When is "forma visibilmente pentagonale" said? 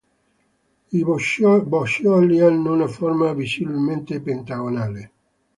2.87-5.11